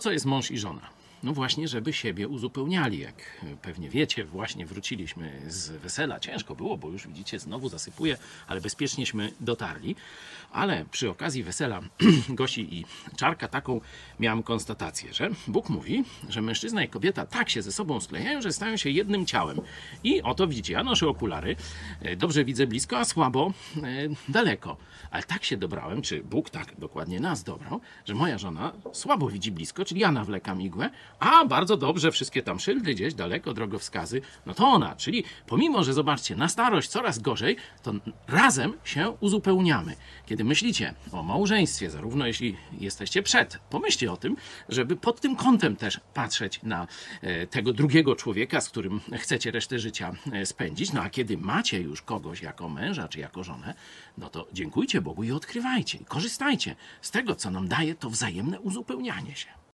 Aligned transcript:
Co 0.00 0.12
jest 0.12 0.26
mąż 0.26 0.50
i 0.50 0.58
żona? 0.58 0.97
No 1.22 1.32
właśnie, 1.32 1.68
żeby 1.68 1.92
siebie 1.92 2.28
uzupełniali. 2.28 2.98
Jak 2.98 3.44
pewnie 3.62 3.90
wiecie, 3.90 4.24
właśnie 4.24 4.66
wróciliśmy 4.66 5.42
z 5.48 5.70
wesela. 5.70 6.20
Ciężko 6.20 6.54
było, 6.54 6.78
bo 6.78 6.88
już 6.88 7.06
widzicie, 7.06 7.38
znowu 7.38 7.68
zasypuje, 7.68 8.16
ale 8.46 8.60
bezpiecznieśmy 8.60 9.32
dotarli. 9.40 9.96
Ale 10.52 10.84
przy 10.90 11.10
okazji 11.10 11.42
wesela 11.42 11.80
Gosi 12.28 12.78
i 12.78 12.84
Czarka 13.16 13.48
taką 13.48 13.80
miałem 14.20 14.42
konstatację, 14.42 15.14
że 15.14 15.30
Bóg 15.48 15.68
mówi, 15.68 16.04
że 16.28 16.42
mężczyzna 16.42 16.84
i 16.84 16.88
kobieta 16.88 17.26
tak 17.26 17.50
się 17.50 17.62
ze 17.62 17.72
sobą 17.72 18.00
sklejają, 18.00 18.42
że 18.42 18.52
stają 18.52 18.76
się 18.76 18.90
jednym 18.90 19.26
ciałem. 19.26 19.60
I 20.04 20.22
oto 20.22 20.46
widzicie, 20.46 20.72
ja 20.72 20.84
noszę 20.84 21.08
okulary, 21.08 21.56
e, 22.02 22.16
dobrze 22.16 22.44
widzę 22.44 22.66
blisko, 22.66 22.98
a 22.98 23.04
słabo 23.04 23.52
e, 23.76 23.82
daleko. 24.28 24.76
Ale 25.10 25.22
tak 25.22 25.44
się 25.44 25.56
dobrałem, 25.56 26.02
czy 26.02 26.22
Bóg 26.22 26.50
tak 26.50 26.80
dokładnie 26.80 27.20
nas 27.20 27.44
dobrał, 27.44 27.80
że 28.04 28.14
moja 28.14 28.38
żona 28.38 28.72
słabo 28.92 29.28
widzi 29.28 29.52
blisko, 29.52 29.84
czyli 29.84 30.00
ja 30.00 30.12
nawlekam 30.12 30.62
igłę, 30.62 30.90
a 31.18 31.44
bardzo 31.44 31.76
dobrze 31.76 32.12
wszystkie 32.12 32.42
tam 32.42 32.60
szyldy 32.60 32.94
gdzieś 32.94 33.14
daleko, 33.14 33.54
drogowskazy, 33.54 34.20
no 34.46 34.54
to 34.54 34.66
ona. 34.66 34.96
Czyli 34.96 35.24
pomimo, 35.46 35.84
że 35.84 35.94
zobaczcie, 35.94 36.36
na 36.36 36.48
starość 36.48 36.88
coraz 36.88 37.18
gorzej, 37.18 37.56
to 37.82 37.92
razem 38.28 38.72
się 38.84 39.10
uzupełniamy. 39.20 39.96
Kiedy 40.26 40.44
myślicie 40.44 40.94
o 41.12 41.22
małżeństwie, 41.22 41.90
zarówno 41.90 42.26
jeśli 42.26 42.56
jesteście 42.80 43.22
przed, 43.22 43.58
pomyślcie 43.70 44.12
o 44.12 44.16
tym, 44.16 44.36
żeby 44.68 44.96
pod 44.96 45.20
tym 45.20 45.36
kątem 45.36 45.76
też 45.76 46.00
patrzeć 46.14 46.62
na 46.62 46.86
e, 47.22 47.46
tego 47.46 47.72
drugiego 47.72 48.16
człowieka, 48.16 48.60
z 48.60 48.68
którym 48.68 49.00
chcecie 49.18 49.50
resztę 49.50 49.78
życia 49.78 50.12
e, 50.32 50.46
spędzić. 50.46 50.92
No 50.92 51.02
a 51.02 51.10
kiedy 51.10 51.38
macie 51.38 51.80
już 51.80 52.02
kogoś 52.02 52.42
jako 52.42 52.68
męża 52.68 53.08
czy 53.08 53.20
jako 53.20 53.44
żonę, 53.44 53.74
no 54.18 54.30
to 54.30 54.46
dziękujcie 54.52 55.00
Bogu 55.00 55.24
i 55.24 55.32
odkrywajcie, 55.32 55.98
i 55.98 56.04
korzystajcie 56.04 56.76
z 57.02 57.10
tego, 57.10 57.34
co 57.34 57.50
nam 57.50 57.68
daje 57.68 57.94
to 57.94 58.10
wzajemne 58.10 58.60
uzupełnianie 58.60 59.36
się. 59.36 59.67